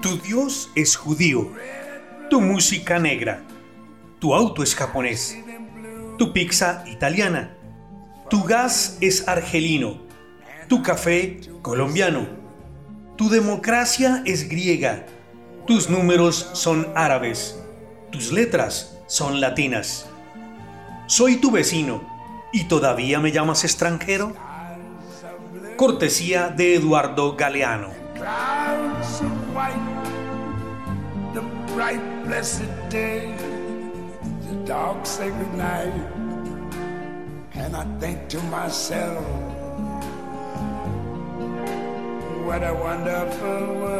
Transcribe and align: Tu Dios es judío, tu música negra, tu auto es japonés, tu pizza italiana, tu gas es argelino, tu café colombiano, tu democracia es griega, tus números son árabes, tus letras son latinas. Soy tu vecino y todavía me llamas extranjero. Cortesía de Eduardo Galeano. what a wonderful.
Tu 0.00 0.16
Dios 0.16 0.70
es 0.74 0.96
judío, 0.96 1.52
tu 2.30 2.40
música 2.40 2.98
negra, 2.98 3.42
tu 4.18 4.34
auto 4.34 4.62
es 4.62 4.74
japonés, 4.74 5.36
tu 6.16 6.32
pizza 6.32 6.84
italiana, 6.86 7.54
tu 8.30 8.44
gas 8.44 8.96
es 9.02 9.28
argelino, 9.28 9.98
tu 10.68 10.82
café 10.82 11.38
colombiano, 11.60 12.26
tu 13.16 13.28
democracia 13.28 14.22
es 14.24 14.48
griega, 14.48 15.04
tus 15.66 15.90
números 15.90 16.48
son 16.54 16.88
árabes, 16.94 17.60
tus 18.10 18.32
letras 18.32 18.96
son 19.06 19.38
latinas. 19.40 20.06
Soy 21.08 21.36
tu 21.36 21.50
vecino 21.50 22.02
y 22.54 22.64
todavía 22.64 23.20
me 23.20 23.32
llamas 23.32 23.64
extranjero. 23.64 24.47
Cortesía 25.78 26.48
de 26.48 26.74
Eduardo 26.74 27.36
Galeano. 27.36 27.90
what 42.44 42.64
a 42.64 42.74
wonderful. 42.74 43.97